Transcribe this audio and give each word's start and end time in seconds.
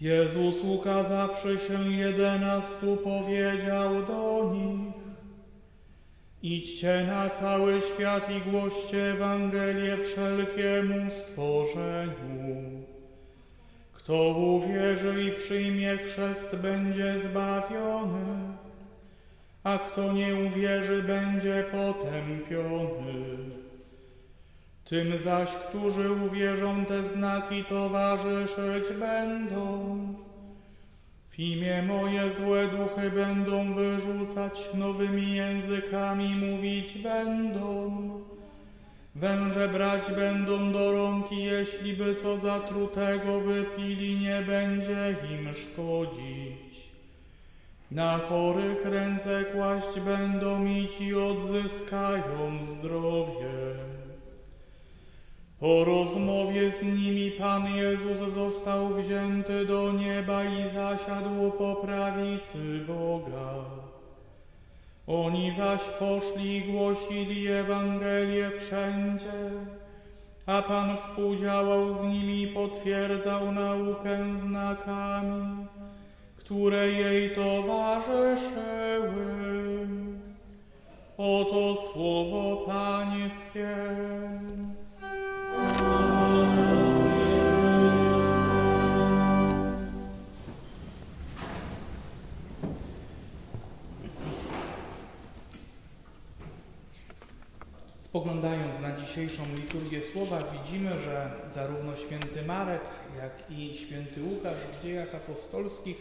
Jezus 0.00 0.64
ukazawszy 0.64 1.58
się 1.58 1.92
jedenastu 1.92 2.96
powiedział 2.96 4.06
do 4.06 4.50
nich 4.54 5.00
Idźcie 6.42 7.04
na 7.06 7.28
cały 7.28 7.80
świat 7.80 8.30
i 8.30 8.50
głoście 8.50 9.12
Ewangelię 9.12 9.96
wszelkiemu 9.96 11.10
stworzeniu. 11.10 12.84
Kto 13.92 14.28
uwierzy 14.28 15.24
i 15.24 15.36
przyjmie 15.36 15.98
chrzest, 15.98 16.56
będzie 16.56 17.20
zbawiony, 17.20 18.56
a 19.62 19.78
kto 19.78 20.12
nie 20.12 20.34
uwierzy, 20.34 21.02
będzie 21.02 21.64
potępiony. 21.72 23.69
Tym 24.90 25.18
zaś, 25.18 25.50
którzy 25.50 26.12
uwierzą, 26.12 26.84
te 26.84 27.04
znaki 27.04 27.64
towarzyszyć 27.64 28.84
będą. 28.98 29.98
W 31.30 31.38
imię 31.38 31.82
moje 31.82 32.32
złe 32.32 32.68
duchy 32.68 33.10
będą 33.10 33.74
wyrzucać, 33.74 34.70
nowymi 34.74 35.34
językami 35.34 36.36
mówić 36.36 36.98
będą. 36.98 37.90
Węże 39.14 39.68
brać 39.68 40.12
będą 40.12 40.72
do 40.72 40.92
rąk 40.92 41.32
i 41.32 41.42
jeśli 41.42 41.94
by 41.94 42.14
co 42.14 42.38
zatrutego 42.38 43.40
wypili, 43.40 44.20
nie 44.20 44.42
będzie 44.42 45.16
im 45.32 45.54
szkodzić. 45.54 46.90
Na 47.90 48.18
chorych 48.18 48.84
ręce 48.84 49.44
kłaść 49.44 50.00
będą 50.00 50.66
i 50.66 50.88
ci 50.88 51.14
odzyskają 51.14 52.66
zdrowie. 52.66 53.99
Po 55.60 55.84
rozmowie 55.84 56.70
z 56.70 56.82
nimi 56.82 57.30
Pan 57.30 57.76
Jezus 57.76 58.32
został 58.34 58.88
wzięty 58.88 59.66
do 59.66 59.92
nieba 59.92 60.44
i 60.44 60.68
zasiadł 60.74 61.50
po 61.58 61.74
prawicy 61.74 62.58
Boga. 62.86 63.54
Oni 65.06 65.52
zaś 65.58 65.80
poszli 65.80 66.56
i 66.56 66.72
głosili 66.72 67.48
Ewangelię 67.48 68.50
wszędzie, 68.50 69.50
a 70.46 70.62
Pan 70.62 70.96
współdziałał 70.96 71.94
z 71.94 72.02
nimi 72.02 72.42
i 72.42 72.46
potwierdzał 72.46 73.52
naukę 73.52 74.18
znakami, 74.40 75.66
które 76.36 76.92
jej 76.92 77.34
towarzyszyły. 77.34 79.26
Oto 81.18 81.76
słowo 81.76 82.56
Pańskie. 82.66 83.76
Spoglądając 98.10 98.78
na 98.78 98.96
dzisiejszą 98.96 99.42
liturgię 99.56 100.02
słowa, 100.02 100.38
widzimy, 100.52 100.98
że 100.98 101.30
zarówno 101.54 101.96
święty 101.96 102.42
Marek, 102.42 102.80
jak 103.16 103.50
i 103.50 103.76
święty 103.76 104.22
Łukasz 104.22 104.56
w 104.56 104.82
dziejach 104.82 105.14
apostolskich 105.14 105.96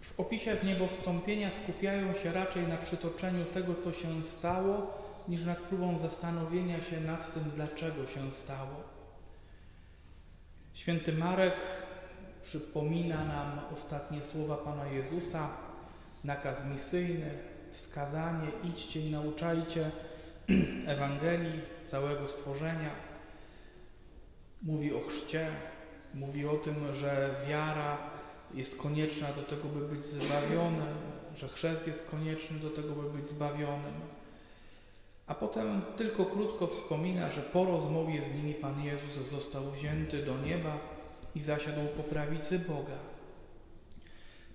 w 0.00 0.20
opisie 0.20 0.54
w 0.56 0.64
niebo 0.64 0.86
wstąpienia 0.86 1.50
skupiają 1.50 2.14
się 2.14 2.32
raczej 2.32 2.68
na 2.68 2.76
przytoczeniu 2.76 3.44
tego, 3.44 3.74
co 3.74 3.92
się 3.92 4.22
stało, 4.22 4.98
niż 5.28 5.44
nad 5.44 5.62
próbą 5.62 5.98
zastanowienia 5.98 6.82
się 6.82 7.00
nad 7.00 7.34
tym, 7.34 7.50
dlaczego 7.54 8.06
się 8.06 8.30
stało. 8.30 8.80
Święty 10.74 11.12
Marek 11.12 11.54
przypomina 12.42 13.24
nam 13.24 13.60
ostatnie 13.72 14.24
słowa 14.24 14.56
Pana 14.56 14.86
Jezusa, 14.86 15.48
nakaz 16.24 16.64
misyjny, 16.64 17.38
wskazanie: 17.70 18.48
idźcie 18.64 19.00
i 19.00 19.10
nauczajcie 19.10 19.90
Ewangelii 20.86 21.60
całego 21.86 22.28
stworzenia. 22.28 22.90
Mówi 24.62 24.94
o 24.94 25.00
chrzcie, 25.00 25.48
mówi 26.14 26.46
o 26.46 26.56
tym, 26.56 26.94
że 26.94 27.34
wiara 27.48 27.98
jest 28.54 28.76
konieczna 28.76 29.32
do 29.32 29.42
tego, 29.42 29.68
by 29.68 29.88
być 29.88 30.04
zbawionym, 30.04 30.96
że 31.34 31.48
chrzest 31.48 31.86
jest 31.86 32.06
konieczny 32.06 32.58
do 32.58 32.70
tego, 32.70 32.94
by 32.94 33.18
być 33.18 33.28
zbawionym. 33.28 33.94
A 35.26 35.34
potem 35.34 35.82
tylko 35.96 36.24
krótko 36.24 36.66
wspomina, 36.66 37.30
że 37.30 37.40
po 37.40 37.64
rozmowie 37.64 38.22
z 38.22 38.34
nimi 38.34 38.54
Pan 38.54 38.84
Jezus 38.84 39.28
został 39.28 39.70
wzięty 39.70 40.22
do 40.24 40.38
nieba 40.38 40.78
i 41.34 41.42
zasiadł 41.42 41.80
po 41.96 42.02
prawicy 42.02 42.58
Boga. 42.58 42.98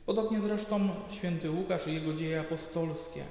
Podobnie 0.06 0.42
zresztą 0.42 0.90
święty 1.10 1.52
Łukasz 1.52 1.88
i 1.88 1.94
jego 1.94 2.14
dzieje 2.14 2.40
apostolskie. 2.40 3.24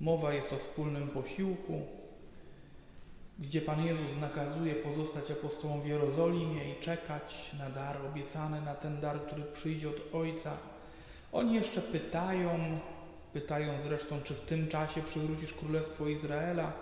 Mowa 0.00 0.32
jest 0.32 0.52
o 0.52 0.56
wspólnym 0.56 1.08
posiłku, 1.08 1.80
gdzie 3.38 3.60
Pan 3.60 3.86
Jezus 3.86 4.16
nakazuje 4.20 4.74
pozostać 4.74 5.30
apostołom 5.30 5.82
w 5.82 5.86
Jerozolimie 5.86 6.72
i 6.72 6.80
czekać 6.80 7.50
na 7.58 7.70
dar 7.70 8.06
obiecany, 8.06 8.60
na 8.60 8.74
ten 8.74 9.00
dar, 9.00 9.20
który 9.26 9.42
przyjdzie 9.42 9.88
od 9.88 10.14
Ojca. 10.14 10.56
Oni 11.32 11.54
jeszcze 11.54 11.82
pytają, 11.82 12.80
pytają 13.32 13.82
zresztą, 13.82 14.20
czy 14.22 14.34
w 14.34 14.40
tym 14.40 14.68
czasie 14.68 15.02
przywrócisz 15.02 15.54
Królestwo 15.54 16.08
Izraela. 16.08 16.72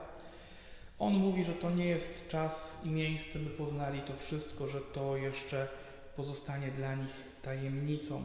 On 0.98 1.12
mówi, 1.12 1.44
że 1.44 1.52
to 1.52 1.70
nie 1.70 1.86
jest 1.86 2.28
czas 2.28 2.78
i 2.84 2.88
miejsce, 2.88 3.38
by 3.38 3.50
poznali 3.50 4.00
to 4.00 4.16
wszystko, 4.16 4.68
że 4.68 4.80
to 4.80 5.16
jeszcze 5.16 5.68
pozostanie 6.16 6.68
dla 6.68 6.94
nich 6.94 7.24
tajemnicą. 7.42 8.22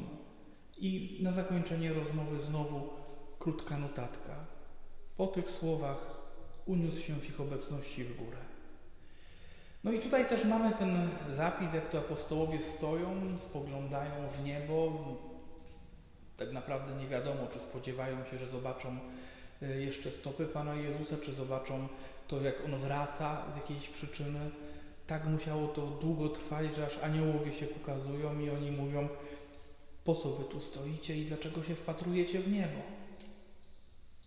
I 0.77 1.19
na 1.21 1.31
zakończenie 1.31 1.93
rozmowy 1.93 2.39
znowu 2.39 2.89
krótka 3.39 3.77
notatka. 3.77 4.52
Po 5.18 5.28
tych 5.28 5.51
słowach 5.51 5.97
uniósł 6.66 7.01
się 7.01 7.16
w 7.16 7.29
ich 7.29 7.41
obecności 7.41 8.03
w 8.03 8.18
górę. 8.18 8.38
No 9.84 9.91
i 9.91 10.00
tutaj 10.00 10.29
też 10.29 10.46
mamy 10.46 10.72
ten 10.72 11.09
zapis, 11.29 11.74
jak 11.74 11.90
to 11.90 11.97
apostołowie 11.97 12.62
stoją, 12.62 13.40
spoglądają 13.40 14.29
w 14.29 14.44
niebo. 14.44 14.91
Tak 16.38 16.51
naprawdę 16.51 16.96
nie 16.96 17.07
wiadomo, 17.07 17.47
czy 17.47 17.59
spodziewają 17.59 18.25
się, 18.25 18.38
że 18.38 18.50
zobaczą 18.50 18.97
y, 19.63 19.81
jeszcze 19.81 20.12
stopy 20.12 20.46
Pana 20.46 20.75
Jezusa, 20.75 21.16
czy 21.22 21.34
zobaczą 21.34 21.88
to, 22.28 22.41
jak 22.41 22.66
On 22.66 22.78
wraca 22.78 23.45
z 23.53 23.56
jakiejś 23.56 23.88
przyczyny. 23.88 24.51
Tak 25.07 25.25
musiało 25.25 25.68
to 25.68 25.81
długo 25.81 26.30
trwać, 26.30 26.75
że 26.75 26.85
aż 26.85 26.97
aniołowie 26.97 27.53
się 27.53 27.66
pokazują 27.66 28.40
i 28.40 28.50
oni 28.50 28.72
mówią, 28.72 29.07
po 30.03 30.16
co 30.16 30.30
wy 30.30 30.44
tu 30.44 30.62
stoicie 30.62 31.18
i 31.18 31.25
dlaczego 31.25 31.63
się 31.63 31.75
wpatrujecie 31.75 32.40
w 32.40 32.51
niebo? 32.51 33.02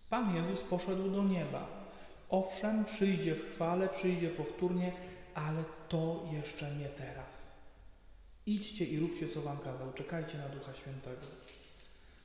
Pan 0.09 0.35
Jezus 0.35 0.63
poszedł 0.63 1.09
do 1.11 1.23
nieba. 1.23 1.67
Owszem, 2.29 2.85
przyjdzie 2.85 3.35
w 3.35 3.51
chwale, 3.51 3.89
przyjdzie 3.89 4.29
powtórnie, 4.29 4.91
ale 5.35 5.63
to 5.89 6.25
jeszcze 6.31 6.75
nie 6.75 6.89
teraz. 6.89 7.53
Idźcie 8.45 8.85
i 8.85 8.99
róbcie, 8.99 9.27
co 9.27 9.41
wam 9.41 9.57
kazał. 9.57 9.93
Czekajcie 9.93 10.37
na 10.37 10.49
Ducha 10.49 10.73
Świętego. 10.73 11.21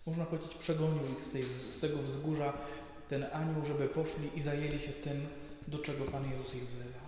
Można 0.07 0.27
powiedzieć, 0.27 0.55
przegonił 0.55 1.07
ich 1.19 1.25
z, 1.25 1.29
tej, 1.29 1.45
z 1.45 1.79
tego 1.79 1.99
wzgórza 1.99 2.53
ten 3.09 3.27
anioł, 3.33 3.65
żeby 3.65 3.89
poszli 3.89 4.39
i 4.39 4.43
zajęli 4.43 4.81
się 4.81 4.93
tym, 4.93 5.29
do 5.69 5.79
czego 5.79 6.05
Pan 6.05 6.31
Jezus 6.31 6.55
ich 6.55 6.67
wzywa. 6.67 6.99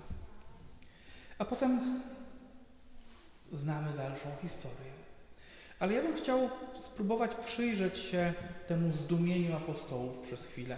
A 1.39 1.45
potem 1.45 2.03
znamy 3.53 3.97
dalszą 3.97 4.29
historię. 4.43 5.04
Ale 5.85 5.95
ja 5.95 6.03
bym 6.03 6.17
chciał 6.17 6.51
spróbować 6.79 7.31
przyjrzeć 7.47 7.99
się 7.99 8.33
temu 8.67 8.93
zdumieniu 8.93 9.57
apostołów 9.57 10.19
przez 10.19 10.47
chwilę. 10.47 10.77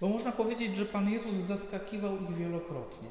Bo 0.00 0.08
można 0.08 0.32
powiedzieć, 0.32 0.76
że 0.76 0.84
Pan 0.84 1.10
Jezus 1.10 1.34
zaskakiwał 1.34 2.22
ich 2.22 2.36
wielokrotnie. 2.36 3.08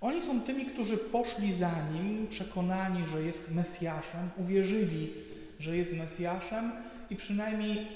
Oni 0.00 0.22
są 0.22 0.40
tymi, 0.40 0.66
którzy 0.66 0.98
poszli 0.98 1.52
za 1.52 1.72
Nim, 1.92 2.26
przekonani, 2.26 3.06
że 3.06 3.22
jest 3.22 3.50
Mesjaszem, 3.50 4.30
uwierzyli, 4.36 5.12
że 5.58 5.76
jest 5.76 5.92
Mesjaszem 5.92 6.72
i 7.10 7.16
przynajmniej 7.16 7.86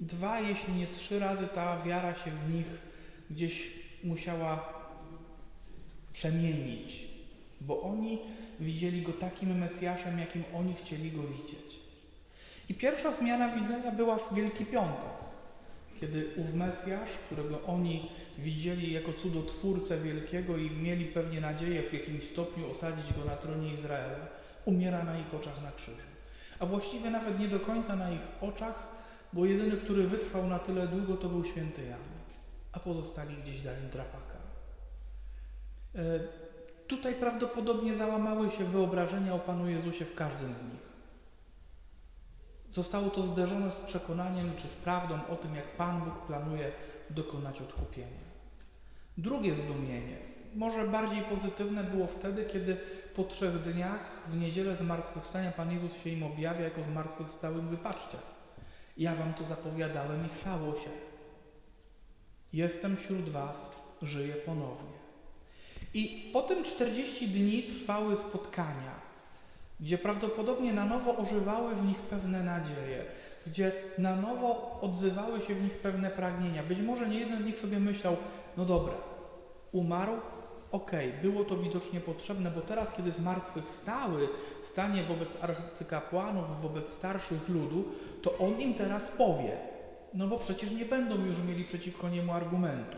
dwa, 0.00 0.40
jeśli 0.40 0.74
nie 0.74 0.86
trzy 0.86 1.18
razy 1.18 1.46
ta 1.46 1.82
wiara 1.82 2.14
się 2.14 2.30
w 2.30 2.54
nich 2.54 2.66
gdzieś 3.30 3.70
musiała 4.04 4.72
przemienić, 6.12 7.13
bo 7.66 7.82
oni 7.82 8.18
widzieli 8.60 9.02
go 9.02 9.12
takim 9.12 9.58
Mesjaszem, 9.58 10.18
jakim 10.18 10.44
oni 10.54 10.74
chcieli 10.74 11.12
go 11.12 11.22
widzieć. 11.22 11.84
I 12.68 12.74
pierwsza 12.74 13.12
zmiana 13.12 13.48
widzenia 13.48 13.92
była 13.92 14.16
w 14.16 14.34
Wielki 14.34 14.66
Piątek, 14.66 15.14
kiedy 16.00 16.30
ów 16.36 16.54
Mesjasz, 16.54 17.10
którego 17.26 17.62
oni 17.62 18.10
widzieli 18.38 18.92
jako 18.92 19.12
cudotwórcę 19.12 20.00
wielkiego 20.00 20.56
i 20.56 20.70
mieli 20.70 21.04
pewnie 21.04 21.40
nadzieję 21.40 21.82
w 21.82 21.92
jakimś 21.92 22.24
stopniu 22.24 22.70
osadzić 22.70 23.12
go 23.12 23.24
na 23.24 23.36
tronie 23.36 23.74
Izraela, 23.74 24.26
umiera 24.64 25.04
na 25.04 25.18
ich 25.18 25.34
oczach 25.34 25.62
na 25.62 25.72
krzyżu. 25.72 26.06
a 26.58 26.66
właściwie 26.66 27.10
nawet 27.10 27.38
nie 27.38 27.48
do 27.48 27.60
końca 27.60 27.96
na 27.96 28.10
ich 28.10 28.26
oczach, 28.40 28.86
bo 29.32 29.44
jedyny, 29.44 29.76
który 29.76 30.06
wytrwał 30.06 30.46
na 30.46 30.58
tyle 30.58 30.88
długo, 30.88 31.14
to 31.14 31.28
był 31.28 31.44
święty 31.44 31.84
Jan, 31.86 32.00
a 32.72 32.80
pozostali 32.80 33.36
gdzieś 33.36 33.60
dali 33.60 33.86
drapaka. 33.92 34.38
Tutaj 36.86 37.14
prawdopodobnie 37.14 37.96
załamały 37.96 38.50
się 38.50 38.64
wyobrażenia 38.64 39.34
o 39.34 39.38
Panu 39.38 39.68
Jezusie 39.68 40.04
w 40.04 40.14
każdym 40.14 40.54
z 40.54 40.64
nich. 40.64 40.94
Zostało 42.72 43.10
to 43.10 43.22
zderzone 43.22 43.72
z 43.72 43.80
przekonaniem 43.80 44.56
czy 44.56 44.68
z 44.68 44.74
prawdą 44.74 45.26
o 45.26 45.36
tym, 45.36 45.54
jak 45.54 45.76
Pan 45.76 46.00
Bóg 46.00 46.26
planuje 46.26 46.72
dokonać 47.10 47.60
odkupienia. 47.60 48.24
Drugie 49.18 49.54
zdumienie, 49.54 50.18
może 50.54 50.84
bardziej 50.88 51.22
pozytywne, 51.22 51.84
było 51.84 52.06
wtedy, 52.06 52.44
kiedy 52.44 52.76
po 53.14 53.24
trzech 53.24 53.60
dniach 53.60 54.22
w 54.26 54.40
niedzielę 54.40 54.76
zmartwychwstania 54.76 55.52
Pan 55.52 55.72
Jezus 55.72 55.92
się 56.02 56.10
im 56.10 56.22
objawia 56.22 56.60
jako 56.60 56.82
zmartwychwstałym. 56.82 57.68
Wypatrzcie, 57.68 58.18
ja 58.96 59.14
wam 59.14 59.34
to 59.34 59.44
zapowiadałem 59.44 60.26
i 60.26 60.30
stało 60.30 60.74
się. 60.74 60.90
Jestem 62.52 62.96
wśród 62.96 63.28
was, 63.28 63.72
żyję 64.02 64.34
ponownie. 64.34 65.03
I 65.94 66.30
potem 66.32 66.64
40 66.64 67.28
dni 67.28 67.62
trwały 67.62 68.16
spotkania, 68.16 68.94
gdzie 69.80 69.98
prawdopodobnie 69.98 70.72
na 70.72 70.84
nowo 70.84 71.16
ożywały 71.16 71.74
w 71.74 71.86
nich 71.86 71.98
pewne 71.98 72.42
nadzieje, 72.42 73.04
gdzie 73.46 73.72
na 73.98 74.16
nowo 74.16 74.78
odzywały 74.80 75.40
się 75.40 75.54
w 75.54 75.62
nich 75.62 75.78
pewne 75.78 76.10
pragnienia. 76.10 76.62
Być 76.62 76.80
może 76.80 77.08
nie 77.08 77.18
jeden 77.18 77.42
z 77.42 77.46
nich 77.46 77.58
sobie 77.58 77.80
myślał, 77.80 78.16
no 78.56 78.64
dobra, 78.64 78.94
umarł, 79.72 80.12
okej, 80.70 81.08
okay, 81.08 81.22
było 81.22 81.44
to 81.44 81.56
widocznie 81.56 82.00
potrzebne, 82.00 82.50
bo 82.50 82.60
teraz, 82.60 82.92
kiedy 82.92 83.12
zmartwychwstały, 83.12 84.28
stanie 84.62 85.02
wobec 85.02 85.38
arcykapłanów, 85.40 86.62
wobec 86.62 86.88
starszych 86.88 87.48
ludu, 87.48 87.84
to 88.22 88.38
on 88.38 88.60
im 88.60 88.74
teraz 88.74 89.10
powie, 89.10 89.56
no 90.14 90.26
bo 90.26 90.38
przecież 90.38 90.70
nie 90.70 90.84
będą 90.84 91.24
już 91.24 91.42
mieli 91.42 91.64
przeciwko 91.64 92.08
niemu 92.08 92.32
argumentu. 92.32 92.96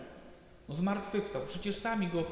No 0.68 0.74
zmartwychwstał, 0.74 1.42
przecież 1.46 1.76
sami 1.76 2.08
go 2.08 2.24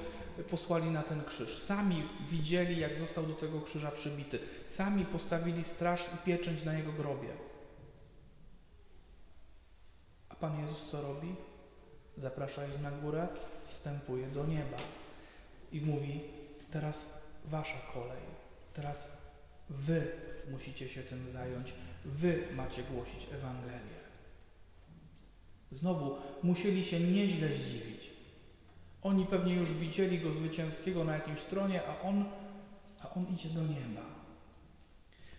posłali 0.51 0.91
na 0.91 1.03
ten 1.03 1.25
krzyż, 1.25 1.63
sami 1.63 2.03
widzieli, 2.31 2.81
jak 2.81 2.99
został 2.99 3.27
do 3.27 3.35
tego 3.35 3.61
krzyża 3.61 3.91
przybity, 3.91 4.39
sami 4.67 5.05
postawili 5.05 5.65
straż 5.65 6.11
i 6.15 6.27
pieczęć 6.27 6.65
na 6.65 6.75
jego 6.75 6.93
grobie. 6.93 7.29
A 10.29 10.35
Pan 10.35 10.61
Jezus 10.61 10.85
co 10.85 11.01
robi? 11.01 11.35
Zaprasza 12.17 12.67
ich 12.67 12.81
na 12.81 12.91
górę, 12.91 13.29
wstępuje 13.65 14.27
do 14.27 14.47
nieba 14.47 14.77
i 15.73 15.81
mówi: 15.81 16.21
Teraz 16.71 17.07
wasza 17.45 17.79
kolej, 17.95 18.23
teraz 18.73 19.09
wy 19.71 20.13
musicie 20.51 20.89
się 20.89 21.03
tym 21.03 21.29
zająć, 21.29 21.75
wy 22.05 22.49
macie 22.55 22.83
głosić 22.83 23.27
Ewangelię. 23.33 24.05
Znowu 25.73 26.17
musieli 26.43 26.85
się 26.85 27.01
nieźle 27.01 27.53
zdziwić. 27.53 28.14
Oni 29.05 29.27
pewnie 29.27 29.55
już 29.55 29.73
widzieli 29.73 30.19
go 30.19 30.33
zwycięskiego 30.33 31.05
na 31.05 31.15
jakimś 31.15 31.41
tronie, 31.41 31.81
a 31.89 32.09
on, 32.09 32.25
a 33.03 33.11
on 33.11 33.27
idzie 33.35 33.49
do 33.49 33.63
nieba. 33.63 34.01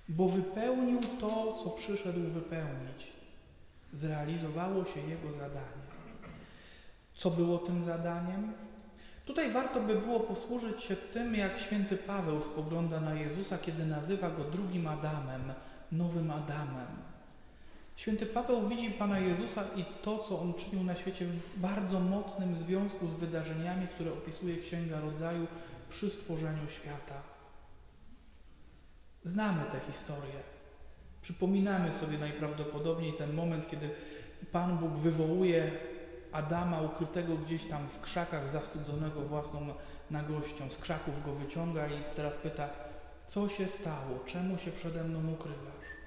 Bo 0.09 0.29
wypełnił 0.29 1.01
to, 1.19 1.57
co 1.63 1.69
przyszedł 1.69 2.19
wypełnić. 2.19 3.13
Zrealizowało 3.93 4.85
się 4.85 4.99
jego 4.99 5.31
zadanie. 5.31 5.85
Co 7.15 7.31
było 7.31 7.57
tym 7.57 7.83
zadaniem? 7.83 8.53
Tutaj 9.25 9.51
warto 9.51 9.81
by 9.81 9.95
było 9.95 10.19
posłużyć 10.19 10.81
się 10.81 10.95
tym, 10.95 11.35
jak 11.35 11.59
święty 11.59 11.97
Paweł 11.97 12.41
spogląda 12.41 13.01
na 13.01 13.13
Jezusa, 13.13 13.57
kiedy 13.57 13.85
nazywa 13.85 14.29
go 14.29 14.43
drugim 14.43 14.87
Adamem, 14.87 15.53
nowym 15.91 16.31
Adamem. 16.31 16.87
Święty 17.95 18.25
Paweł 18.25 18.67
widzi 18.67 18.91
Pana 18.91 19.19
Jezusa 19.19 19.63
i 19.75 19.85
to, 20.01 20.19
co 20.19 20.39
On 20.39 20.53
czynił 20.53 20.83
na 20.83 20.95
świecie 20.95 21.25
w 21.25 21.59
bardzo 21.59 21.99
mocnym 21.99 22.55
związku 22.57 23.07
z 23.07 23.15
wydarzeniami, 23.15 23.87
które 23.87 24.13
opisuje 24.13 24.57
Księga 24.57 24.99
Rodzaju 24.99 25.47
przy 25.89 26.09
stworzeniu 26.09 26.67
świata. 26.67 27.21
Znamy 29.23 29.65
tę 29.71 29.79
historię. 29.87 30.39
Przypominamy 31.21 31.93
sobie 31.93 32.17
najprawdopodobniej 32.17 33.13
ten 33.13 33.33
moment, 33.33 33.67
kiedy 33.67 33.89
Pan 34.51 34.77
Bóg 34.77 34.91
wywołuje 34.91 35.71
Adama 36.31 36.81
ukrytego 36.81 37.37
gdzieś 37.37 37.65
tam 37.65 37.87
w 37.87 38.01
krzakach, 38.01 38.49
zawstydzonego 38.49 39.21
własną 39.21 39.73
nagością. 40.11 40.69
Z 40.69 40.77
krzaków 40.77 41.25
go 41.25 41.33
wyciąga 41.33 41.87
i 41.87 42.03
teraz 42.15 42.37
pyta, 42.37 42.69
co 43.27 43.49
się 43.49 43.67
stało, 43.67 44.19
czemu 44.25 44.57
się 44.57 44.71
przede 44.71 45.03
mną 45.03 45.31
ukrywasz? 45.31 46.04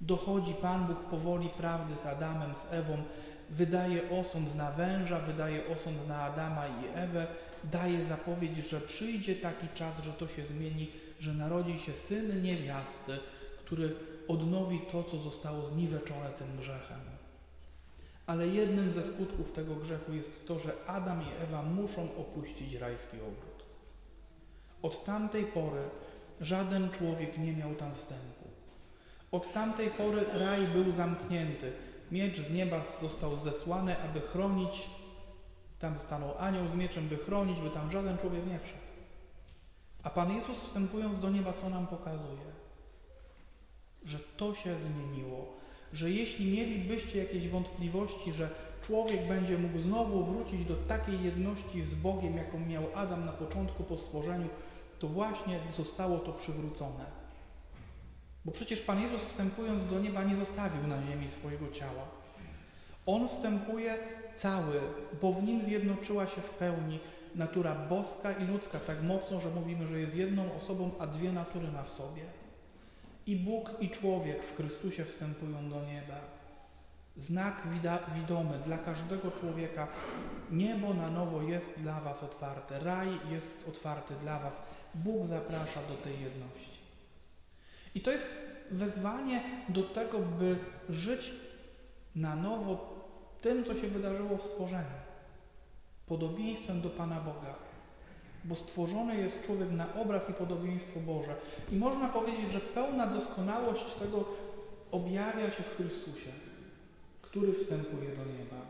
Dochodzi 0.00 0.54
Pan 0.54 0.86
Bóg 0.86 0.98
powoli 0.98 1.48
prawdy 1.48 1.96
z 1.96 2.06
Adamem, 2.06 2.54
z 2.54 2.66
Ewą, 2.70 3.02
wydaje 3.50 4.10
osąd 4.10 4.54
na 4.54 4.72
węża, 4.72 5.20
wydaje 5.20 5.66
osąd 5.66 6.08
na 6.08 6.22
Adama 6.22 6.66
i 6.66 6.84
Ewę, 6.94 7.26
daje 7.64 8.04
zapowiedź, 8.04 8.56
że 8.56 8.80
przyjdzie 8.80 9.36
taki 9.36 9.68
czas, 9.68 10.00
że 10.00 10.12
to 10.12 10.28
się 10.28 10.44
zmieni, 10.44 10.90
że 11.20 11.34
narodzi 11.34 11.78
się 11.78 11.94
syn 11.94 12.42
niewiasty, 12.42 13.18
który 13.58 13.96
odnowi 14.28 14.80
to, 14.80 15.04
co 15.04 15.18
zostało 15.18 15.66
zniweczone 15.66 16.30
tym 16.30 16.56
grzechem. 16.56 17.00
Ale 18.26 18.48
jednym 18.48 18.92
ze 18.92 19.02
skutków 19.02 19.52
tego 19.52 19.74
grzechu 19.74 20.12
jest 20.12 20.46
to, 20.46 20.58
że 20.58 20.72
Adam 20.86 21.22
i 21.22 21.42
Ewa 21.42 21.62
muszą 21.62 22.16
opuścić 22.16 22.74
rajski 22.74 23.16
ogród. 23.16 23.64
Od 24.82 25.04
tamtej 25.04 25.44
pory 25.44 25.82
żaden 26.40 26.90
człowiek 26.90 27.38
nie 27.38 27.52
miał 27.52 27.74
tam 27.74 27.94
wstępu. 27.94 28.47
Od 29.30 29.52
tamtej 29.52 29.90
pory 29.90 30.24
raj 30.32 30.66
był 30.66 30.92
zamknięty. 30.92 31.72
Miecz 32.12 32.40
z 32.40 32.50
nieba 32.50 32.82
został 33.00 33.36
zesłany, 33.36 33.98
aby 33.98 34.20
chronić. 34.20 34.90
Tam 35.78 35.98
stanął 35.98 36.38
anioł 36.38 36.68
z 36.68 36.74
mieczem, 36.74 37.08
by 37.08 37.16
chronić, 37.16 37.60
by 37.60 37.70
tam 37.70 37.90
żaden 37.90 38.18
człowiek 38.18 38.46
nie 38.46 38.58
wszedł. 38.58 38.88
A 40.02 40.10
Pan 40.10 40.36
Jezus 40.36 40.62
wstępując 40.62 41.18
do 41.18 41.30
nieba, 41.30 41.52
co 41.52 41.70
nam 41.70 41.86
pokazuje? 41.86 42.48
Że 44.04 44.18
to 44.18 44.54
się 44.54 44.74
zmieniło 44.78 45.58
że 45.92 46.10
jeśli 46.10 46.52
mielibyście 46.52 47.18
jakieś 47.18 47.48
wątpliwości, 47.48 48.32
że 48.32 48.50
człowiek 48.82 49.28
będzie 49.28 49.58
mógł 49.58 49.78
znowu 49.78 50.24
wrócić 50.24 50.64
do 50.64 50.76
takiej 50.76 51.22
jedności 51.22 51.84
z 51.84 51.94
Bogiem, 51.94 52.36
jaką 52.36 52.60
miał 52.60 52.84
Adam 52.94 53.24
na 53.24 53.32
początku 53.32 53.84
po 53.84 53.96
stworzeniu, 53.96 54.48
to 54.98 55.08
właśnie 55.08 55.60
zostało 55.72 56.18
to 56.18 56.32
przywrócone. 56.32 57.27
Bo 58.44 58.52
przecież 58.52 58.80
Pan 58.80 59.02
Jezus 59.02 59.20
wstępując 59.20 59.86
do 59.86 60.00
nieba 60.00 60.24
nie 60.24 60.36
zostawił 60.36 60.86
na 60.86 61.02
ziemi 61.02 61.28
swojego 61.28 61.70
ciała. 61.70 62.08
On 63.06 63.28
wstępuje 63.28 63.98
cały, 64.34 64.80
bo 65.22 65.32
w 65.32 65.42
nim 65.42 65.62
zjednoczyła 65.62 66.26
się 66.26 66.40
w 66.40 66.50
pełni 66.50 67.00
natura 67.34 67.74
boska 67.74 68.32
i 68.32 68.46
ludzka 68.46 68.80
tak 68.80 69.02
mocno, 69.02 69.40
że 69.40 69.50
mówimy, 69.50 69.86
że 69.86 70.00
jest 70.00 70.16
jedną 70.16 70.52
osobą, 70.54 70.90
a 70.98 71.06
dwie 71.06 71.32
natury 71.32 71.68
ma 71.72 71.82
w 71.82 71.90
sobie. 71.90 72.22
I 73.26 73.36
Bóg 73.36 73.70
i 73.80 73.90
człowiek 73.90 74.44
w 74.44 74.56
Chrystusie 74.56 75.04
wstępują 75.04 75.70
do 75.70 75.84
nieba. 75.84 76.20
Znak 77.16 77.62
widomy 78.14 78.58
dla 78.64 78.78
każdego 78.78 79.30
człowieka. 79.30 79.88
Niebo 80.50 80.94
na 80.94 81.10
nowo 81.10 81.42
jest 81.42 81.72
dla 81.76 82.00
Was 82.00 82.22
otwarte. 82.22 82.80
Raj 82.80 83.08
jest 83.30 83.68
otwarty 83.68 84.14
dla 84.14 84.38
Was. 84.38 84.62
Bóg 84.94 85.24
zaprasza 85.24 85.80
do 85.82 85.94
tej 85.94 86.20
jedności. 86.20 86.78
I 87.94 88.00
to 88.00 88.10
jest 88.10 88.36
wezwanie 88.70 89.42
do 89.68 89.82
tego, 89.82 90.18
by 90.18 90.56
żyć 90.88 91.32
na 92.14 92.36
nowo 92.36 92.98
tym, 93.40 93.64
co 93.64 93.74
się 93.74 93.88
wydarzyło 93.88 94.36
w 94.36 94.42
stworzeniu. 94.42 94.98
Podobieństwem 96.06 96.80
do 96.80 96.90
Pana 96.90 97.20
Boga 97.20 97.68
bo 98.44 98.54
stworzony 98.54 99.16
jest 99.16 99.42
człowiek 99.42 99.70
na 99.70 99.94
obraz 99.94 100.30
i 100.30 100.32
podobieństwo 100.32 101.00
Boże. 101.00 101.36
I 101.72 101.76
można 101.76 102.08
powiedzieć, 102.08 102.50
że 102.50 102.60
pełna 102.60 103.06
doskonałość 103.06 103.92
tego 103.92 104.24
objawia 104.90 105.50
się 105.50 105.62
w 105.62 105.76
Chrystusie, 105.76 106.30
który 107.22 107.52
wstępuje 107.52 108.08
do 108.10 108.24
nieba. 108.24 108.66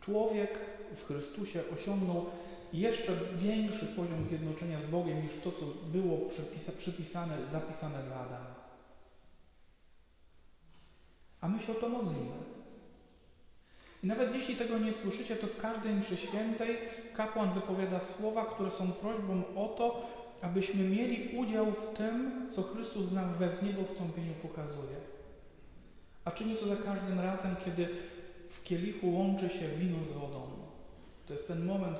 Człowiek 0.00 0.58
w 0.96 1.04
Chrystusie 1.04 1.62
osiągnął 1.74 2.26
jeszcze 2.72 3.12
większy 3.34 3.86
poziom 3.86 4.26
zjednoczenia 4.26 4.82
z 4.82 4.86
Bogiem 4.86 5.22
niż 5.22 5.32
to, 5.44 5.52
co 5.52 5.66
było 5.66 6.18
przypisane, 6.78 7.36
zapisane 7.52 8.02
dla 8.02 8.16
Adama. 8.16 8.54
A 11.40 11.48
my 11.48 11.60
się 11.60 11.72
o 11.72 11.74
to 11.74 11.88
modlimy. 11.88 12.32
I 14.04 14.06
nawet 14.06 14.34
jeśli 14.34 14.56
tego 14.56 14.78
nie 14.78 14.92
słyszycie, 14.92 15.36
to 15.36 15.46
w 15.46 15.56
każdej 15.56 15.94
mszy 15.94 16.16
świętej 16.16 16.78
kapłan 17.14 17.50
wypowiada 17.50 18.00
słowa, 18.00 18.44
które 18.44 18.70
są 18.70 18.92
prośbą 18.92 19.42
o 19.56 19.68
to, 19.68 20.08
abyśmy 20.40 20.84
mieli 20.84 21.38
udział 21.38 21.72
w 21.72 21.86
tym, 21.86 22.46
co 22.52 22.62
Chrystus 22.62 23.12
nam 23.12 23.34
we 23.34 23.48
wniebostąpieniu 23.48 24.34
pokazuje. 24.34 24.96
A 26.24 26.30
czyni 26.30 26.56
to 26.56 26.68
za 26.68 26.76
każdym 26.76 27.20
razem, 27.20 27.56
kiedy 27.64 27.88
w 28.50 28.62
kielichu 28.62 29.14
łączy 29.14 29.48
się 29.48 29.68
wino 29.68 30.04
z 30.04 30.12
wodą. 30.12 30.42
To 31.26 31.32
jest 31.32 31.48
ten 31.48 31.64
moment, 31.64 31.98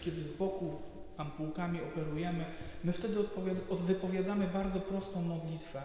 kiedy 0.00 0.22
z 0.22 0.32
boku 0.32 0.78
ampułkami 1.16 1.80
operujemy, 1.82 2.44
my 2.84 2.92
wtedy 2.92 3.16
wypowiadamy 3.70 4.46
bardzo 4.46 4.80
prostą 4.80 5.22
modlitwę. 5.22 5.82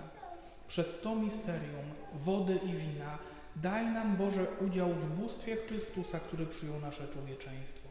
Przez 0.67 1.01
to 1.01 1.15
misterium 1.15 1.85
wody 2.13 2.59
i 2.63 2.73
wina 2.73 3.17
daj 3.55 3.85
nam 3.85 4.17
Boże 4.17 4.47
udział 4.67 4.93
w 4.93 5.07
bóstwie 5.07 5.55
Chrystusa, 5.55 6.19
który 6.19 6.45
przyjął 6.45 6.79
nasze 6.79 7.07
człowieczeństwo. 7.07 7.89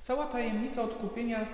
Cała 0.00 0.26
tajemnica 0.26 0.82
odkupienia 0.82 1.46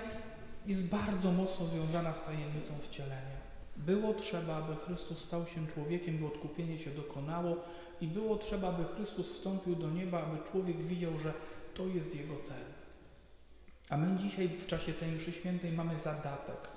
jest 0.65 0.85
bardzo 0.85 1.31
mocno 1.31 1.65
związana 1.65 2.13
z 2.13 2.21
tajemnicą 2.21 2.73
wcielenia. 2.81 3.35
Było 3.77 4.13
trzeba, 4.13 4.55
aby 4.55 4.75
Chrystus 4.75 5.19
stał 5.19 5.45
się 5.45 5.67
człowiekiem, 5.67 6.17
by 6.17 6.25
odkupienie 6.25 6.79
się 6.79 6.89
dokonało 6.89 7.55
i 8.01 8.07
było 8.07 8.37
trzeba, 8.37 8.69
aby 8.69 8.83
Chrystus 8.85 9.31
wstąpił 9.31 9.75
do 9.75 9.89
nieba, 9.89 10.23
aby 10.23 10.51
człowiek 10.51 10.83
widział, 10.83 11.19
że 11.19 11.33
to 11.73 11.87
jest 11.87 12.15
jego 12.15 12.35
cel. 12.35 12.65
A 13.89 13.97
my 13.97 14.19
dzisiaj 14.19 14.47
w 14.47 14.65
czasie 14.65 14.93
tej 14.93 15.11
mszy 15.11 15.31
świętej 15.31 15.71
mamy 15.71 15.99
zadatek. 15.99 16.69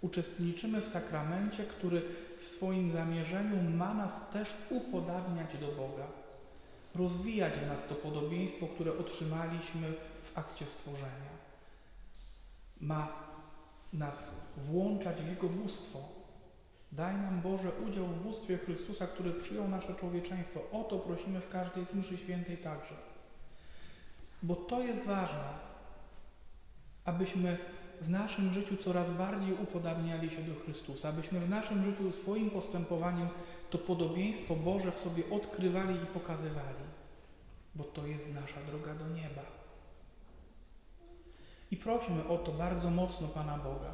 Uczestniczymy 0.00 0.80
w 0.80 0.88
sakramencie, 0.88 1.64
który 1.64 2.02
w 2.38 2.44
swoim 2.44 2.90
zamierzeniu 2.92 3.70
ma 3.70 3.94
nas 3.94 4.30
też 4.30 4.56
upodabniać 4.70 5.56
do 5.56 5.68
Boga. 5.72 6.06
Rozwijać 6.94 7.54
w 7.54 7.66
nas 7.66 7.84
to 7.88 7.94
podobieństwo, 7.94 8.66
które 8.66 8.98
otrzymaliśmy 8.98 9.92
w 10.22 10.38
akcie 10.38 10.66
stworzenia. 10.66 11.38
Ma 12.80 13.08
nas 13.92 14.30
włączać 14.56 15.22
w 15.22 15.28
Jego 15.28 15.48
bóstwo. 15.48 15.98
Daj 16.92 17.14
nam 17.14 17.40
Boże 17.40 17.70
udział 17.88 18.06
w 18.06 18.22
bóstwie 18.22 18.58
Chrystusa, 18.58 19.06
który 19.06 19.32
przyjął 19.32 19.68
nasze 19.68 19.94
człowieczeństwo. 19.94 20.60
O 20.72 20.84
to 20.84 20.98
prosimy 20.98 21.40
w 21.40 21.48
każdej 21.48 21.86
mszy 21.94 22.16
świętej 22.16 22.58
także. 22.58 22.94
Bo 24.42 24.54
to 24.54 24.82
jest 24.82 25.06
ważne, 25.06 25.67
abyśmy 27.04 27.58
w 28.00 28.10
naszym 28.10 28.52
życiu 28.52 28.76
coraz 28.76 29.10
bardziej 29.10 29.52
upodabniali 29.52 30.30
się 30.30 30.42
do 30.42 30.54
Chrystusa, 30.54 31.08
abyśmy 31.08 31.40
w 31.40 31.48
naszym 31.48 31.84
życiu 31.84 32.12
swoim 32.12 32.50
postępowaniem 32.50 33.28
to 33.70 33.78
podobieństwo 33.78 34.56
Boże 34.56 34.92
w 34.92 34.98
sobie 34.98 35.30
odkrywali 35.30 35.94
i 35.94 36.06
pokazywali, 36.06 36.84
bo 37.74 37.84
to 37.84 38.06
jest 38.06 38.34
nasza 38.34 38.60
droga 38.60 38.94
do 38.94 39.08
nieba. 39.08 39.42
I 41.70 41.76
prosimy 41.76 42.28
o 42.28 42.38
to 42.38 42.52
bardzo 42.52 42.90
mocno 42.90 43.28
Pana 43.28 43.58
Boga, 43.58 43.92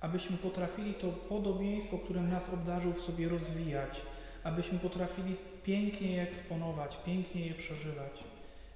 abyśmy 0.00 0.36
potrafili 0.36 0.94
to 0.94 1.08
podobieństwo, 1.08 1.98
którym 1.98 2.30
nas 2.30 2.48
obdarzył, 2.48 2.92
w 2.92 3.00
sobie 3.00 3.28
rozwijać, 3.28 4.06
abyśmy 4.44 4.78
potrafili 4.78 5.36
pięknie 5.62 6.12
je 6.12 6.22
eksponować, 6.22 6.98
pięknie 7.06 7.46
je 7.46 7.54
przeżywać 7.54 8.24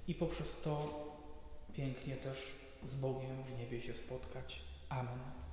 i 0.08 0.14
poprzez 0.14 0.60
to 0.60 1.04
pięknie 1.72 2.16
też 2.16 2.65
z 2.84 2.96
Bogiem 2.96 3.44
w 3.44 3.58
niebie 3.58 3.80
się 3.80 3.94
spotkać. 3.94 4.62
Amen. 4.88 5.45